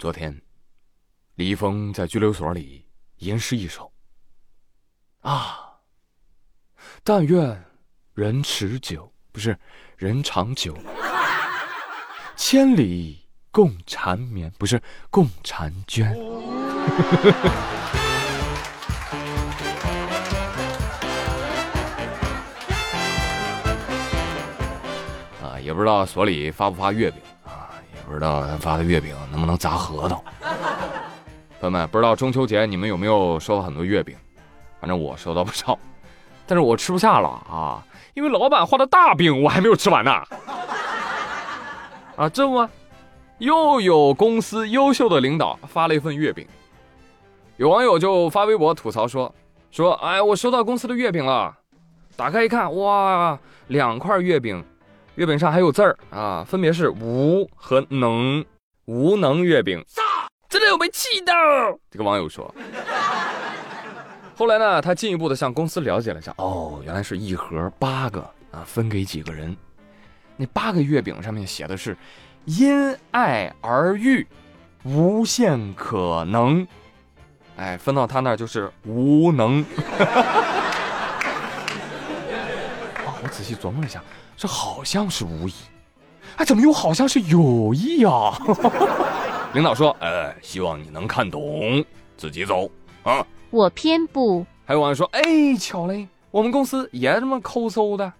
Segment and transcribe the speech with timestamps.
[0.00, 0.40] 昨天，
[1.34, 2.86] 李易峰在拘留所里
[3.18, 3.92] 吟诗一首。
[5.20, 5.74] 啊，
[7.04, 7.62] 但愿
[8.14, 9.54] 人持久，不是
[9.98, 10.74] 人长久。
[12.34, 16.10] 千里共婵绵，不是共婵娟。
[25.42, 27.20] 啊，也不知道所里发不发月饼。
[28.10, 30.20] 不知道他发的月饼能不能砸核桃？
[31.60, 34.16] 朋友们，不知道中秋节你们有没有收到很多月饼？
[34.80, 35.78] 反正我收到不少，
[36.44, 37.80] 但是我吃不下了啊，
[38.14, 40.10] 因为老板画的大饼我还没有吃完呢。
[42.16, 42.68] 啊，这不，
[43.38, 46.44] 又有公司优秀的领导发了一份月饼，
[47.58, 49.32] 有网友就发微博吐槽说
[49.70, 51.56] ：“说哎，我收到公司的月饼了，
[52.16, 54.64] 打开一看，哇，两块月饼。”
[55.16, 58.44] 月饼上还有字儿啊，分别是无和能，
[58.86, 59.84] 无能月饼，
[60.48, 61.34] 真的有被气到。
[61.90, 62.54] 这个网友说，
[64.34, 69.54] 后来呢，他进一步的向公司了解了一下，哦，原来是一盒八个啊，分给几个人，
[70.36, 71.96] 那八个月饼上面写的是
[72.46, 74.26] 因爱而遇，
[74.84, 76.66] 无限可能，
[77.56, 79.62] 哎，分到他那就是无能。
[83.30, 84.02] 仔细琢磨了一下。
[84.36, 85.52] 这好像是无意，
[86.36, 88.38] 哎，怎么又好像是有意啊？
[89.52, 91.84] 领导说：“呃，希望你能看懂，
[92.16, 92.70] 自己走
[93.02, 94.46] 啊。”我偏不。
[94.64, 95.22] 还有网友说：“哎，
[95.58, 98.12] 巧嘞，我们公司也这么抠搜的，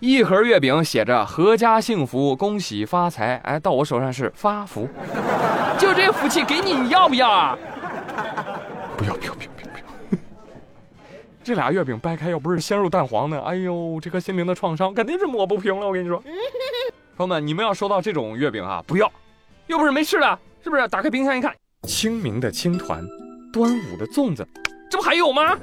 [0.00, 4.88] 一盒月饼写着‘阖家幸福，恭喜发财’，哎，到我手上是发福，
[5.78, 7.56] 就这福气给你，你要不要啊？
[8.96, 9.47] 不要，不要，不要。”
[11.48, 15.86] 这俩月饼掰开，要不是鲜肉蛋黄的，哎呦，这颗心灵的创伤肯定是抹不平了。
[15.86, 16.22] 我跟你说，
[17.16, 19.10] 朋友们，你们要收到这种月饼啊，不要，
[19.66, 20.86] 又不是没吃的，是不是？
[20.88, 23.02] 打开冰箱一看，清明的青团，
[23.50, 24.46] 端午的粽子，
[24.90, 25.56] 这不还有吗？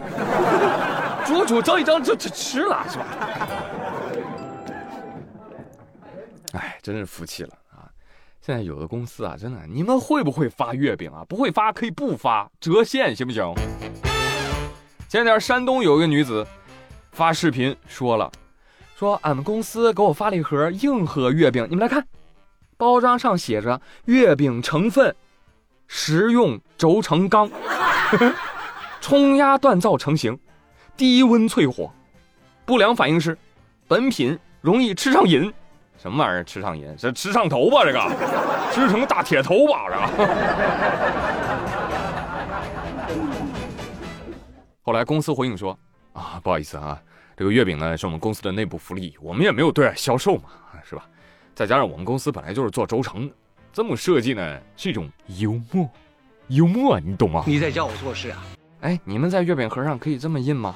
[1.23, 3.05] 煮煮蒸一蒸就就吃了，是吧？
[6.53, 7.85] 哎，真是服气了啊！
[8.41, 11.23] 现在有的公司啊，真的，你们会不会发月饼啊？
[11.29, 13.53] 不会发可以不发，折现行不行？
[15.15, 16.45] 前天山东有一个女子
[17.13, 18.29] 发视频说了，
[18.97, 22.05] 说俺们公司给我发了一盒硬核月饼，你们来看，
[22.75, 25.15] 包装上写着月饼成分，
[25.87, 27.49] 食用轴承钢，
[28.99, 30.37] 冲压锻造成型，
[30.97, 31.89] 低温淬火，
[32.65, 33.37] 不良反应是，
[33.87, 35.49] 本品容易吃上瘾，
[35.97, 36.93] 什么玩意儿吃上瘾？
[36.99, 37.85] 这吃上头吧？
[37.85, 38.01] 这个
[38.73, 39.85] 吃成大铁头吧？
[39.87, 41.44] 这个。
[44.85, 45.75] 后来公司回应说
[46.13, 47.01] ：“啊，不好意思啊，
[47.35, 50.43] 这个月饼呢是我们公司的内部福利，我们也没有对外销售嘛，
[50.87, 51.09] 是吧？
[51.55, 53.33] 再加上我们公司本来就是做轴承的，
[53.73, 55.09] 这么设计呢是一种
[55.39, 55.89] 幽默，
[56.49, 57.43] 幽默，你懂吗？
[57.47, 58.43] 你在教我做事啊？
[58.81, 60.75] 哎，你们在月饼盒上可以这么印吗？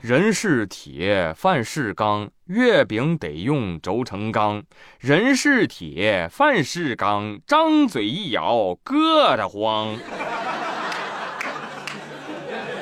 [0.00, 4.62] 人是铁，饭是钢，月饼得用轴承钢。
[5.00, 9.96] 人是铁，饭是钢，张嘴一咬，硌得慌。”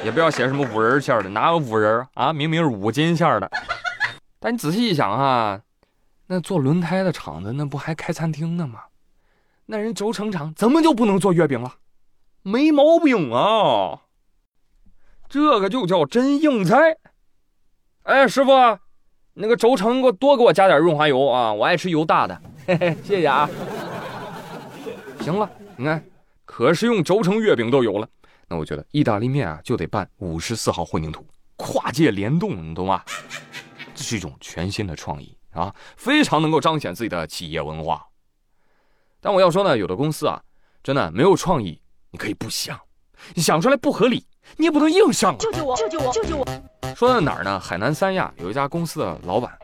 [0.06, 2.33] 也不要写什么五仁馅的，哪有五仁啊？
[2.33, 3.50] 明明是五金馅的。
[4.39, 5.61] 但你仔细一想哈，
[6.28, 8.83] 那做轮胎的厂子，那不还开餐厅呢吗？
[9.67, 11.75] 那人轴承厂怎么就不能做月饼了？
[12.43, 14.03] 没毛病啊！
[15.28, 16.77] 这个就叫真硬菜。
[18.05, 18.53] 哎，师傅，
[19.34, 22.41] 那个轴承给我多给我加点润滑油啊，我爱吃油大的。
[22.65, 23.50] 嘿嘿，谢谢啊。
[25.23, 26.00] 行了，你看，
[26.44, 28.09] 可是用轴承月饼都有了。
[28.48, 31.26] 那我觉得意大利面啊就得拌五十四号混凝土，
[31.56, 33.02] 跨界联动，你懂吗？
[33.94, 38.06] 这是一种全新的创意啊，非常能够彰显自己的企业文化。
[39.20, 40.40] 但我要说呢，有的公司啊，
[40.82, 41.80] 真的没有创意，
[42.10, 42.78] 你可以不想，
[43.34, 44.24] 你想出来不合理，
[44.56, 45.36] 你也不能硬上啊！
[45.40, 45.76] 救救我！
[45.76, 46.12] 救救我！
[46.12, 46.46] 救救我！
[46.94, 47.58] 说到哪儿呢？
[47.58, 49.58] 海南三亚有一家公司的老板，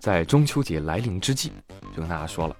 [0.00, 1.52] 在中秋节来临之际，
[1.94, 2.56] 就跟大家说了，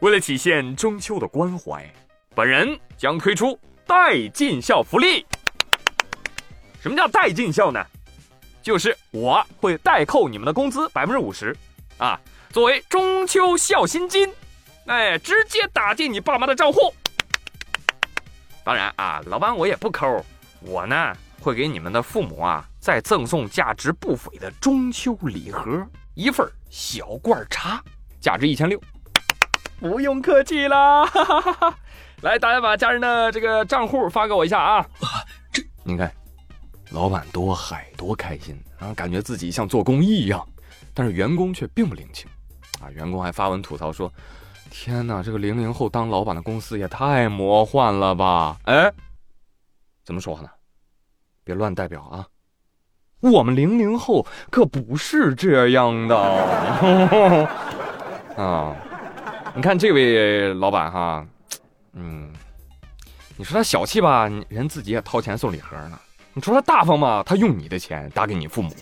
[0.00, 1.88] 为了体现中秋的关怀，
[2.34, 3.56] 本人将推出。
[3.86, 5.24] 代尽孝福利，
[6.80, 7.84] 什么叫代尽孝呢？
[8.62, 11.54] 就是我会代扣你们的工资百分之五十，
[11.98, 12.18] 啊，
[12.50, 14.32] 作为中秋孝心金，
[14.86, 16.94] 哎，直接打进你爸妈的账户。
[18.64, 20.24] 当然啊，老板我也不抠，
[20.60, 27.82] 我呢会给你们的父母啊再赠送价值不菲的中秋礼盒一份小罐茶，
[28.18, 28.80] 价值一千六。
[29.78, 31.78] 不用客气啦，哈哈哈哈。
[32.24, 34.86] 来，大家把家人的这个账户发给我一下啊！
[35.52, 36.10] 这你看，
[36.90, 40.42] 老板多嗨多开心啊，感觉自己像做公益一样，
[40.94, 42.26] 但是员工却并不领情
[42.80, 42.88] 啊。
[42.90, 44.10] 员工还发文吐槽说
[44.72, 48.56] ：“天哪，这个零零后当老板的公司也太魔幻了吧？
[48.64, 48.90] 哎，
[50.02, 50.48] 怎么说话呢？
[51.44, 52.26] 别乱代表啊！
[53.20, 56.16] 我们零零后可不是这样的
[58.34, 58.74] 啊！
[59.54, 61.26] 你看这位老板哈，
[61.94, 62.32] 嗯，
[63.36, 65.96] 你说他小气吧，人自己也掏钱送礼盒呢；
[66.32, 68.74] 你说他大方吧，他用你的钱打给你父母。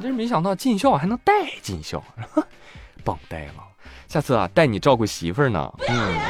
[0.00, 2.02] 真是没想到尽孝还能带尽孝，
[3.04, 3.54] 棒呆了！
[4.08, 5.72] 下次啊，带你照顾媳妇儿呢。
[5.88, 6.20] 嗯。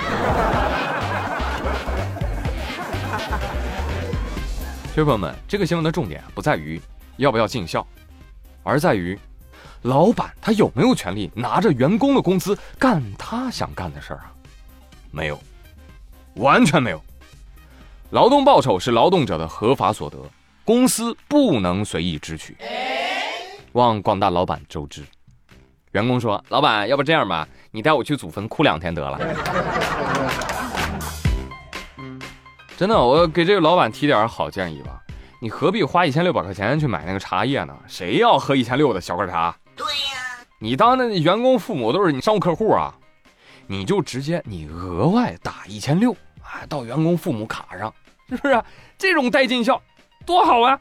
[4.95, 6.81] 学友们，这个新闻的重点不在于
[7.17, 7.85] 要不要尽孝，
[8.63, 9.19] 而在于
[9.83, 14.31] 老板他有没有权利拿着员工的工资干他想干的事儿啊？
[15.15, 15.39] 没有，
[16.35, 17.01] 完全没有。
[18.11, 20.19] 劳动报酬是劳动者的合法所得，
[20.65, 22.57] 公司不能随意支取。
[23.73, 25.05] 望广大老板周知。
[25.93, 29.17] 员工说：“老板，要不这样吧，你带我去祖坟哭两天得了。”
[32.77, 35.01] 真的，我给这个老板提点好建议吧。
[35.41, 37.77] 你何必花一千六百块钱去买那个茶叶呢？
[37.87, 39.57] 谁要喝一千六的小罐茶？
[39.77, 40.45] 对呀。
[40.59, 42.93] 你当那员工父母都是你商务客户啊？
[43.67, 46.13] 你就直接你额外打一千六
[46.43, 47.93] 啊，到员工父母卡上，
[48.29, 48.63] 是不是？
[48.99, 49.81] 这种带尽孝，
[50.27, 50.79] 多好啊！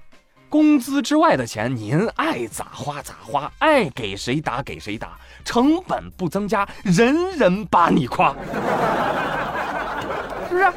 [0.50, 8.36] 工资之外的钱，您爱咋花咋花，爱给谁打给谁打，成本不增加，人人把你夸，
[10.48, 10.72] 是不是？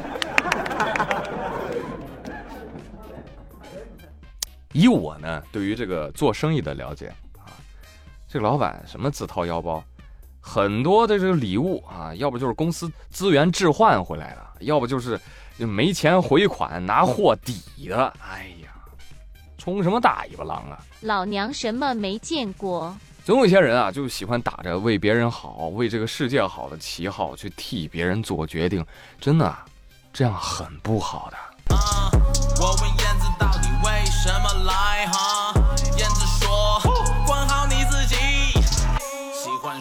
[4.73, 7.53] 以我呢对于这个做生意的了解啊，
[8.29, 9.85] 这个老板什么自掏腰包，
[10.49, 15.21] 很多的这个礼物啊，要不就是公司资源置换回来的，要不就是
[15.59, 18.71] 没钱回款拿货抵的，哎呀。
[19.59, 20.79] 充什么大尾巴狼啊！
[21.01, 22.97] 老娘什么没见过？
[23.25, 28.87] 总有一些人啊，就喜欢打着为别人好、为这个世界好的旗号去替别人做决定，
[29.21, 29.53] 真的，
[30.13, 31.37] 这样很不好的。
[31.69, 32.16] 我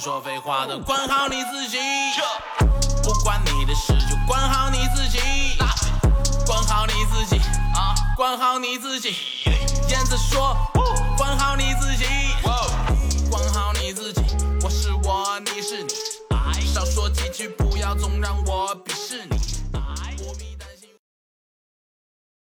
[0.05, 1.79] 说废话的，管好你自己。
[3.01, 5.17] 不关你的事就管好你自己。
[6.45, 7.41] 管好你自己
[7.73, 7.89] 啊！
[8.15, 9.15] 管好你自己。
[9.89, 10.55] 燕子说
[11.17, 12.05] ：“管好你自己，
[13.31, 14.21] 管好你自己。
[14.61, 15.91] 我是我，你是你，
[16.71, 18.93] 少说几句，不要总让我比。”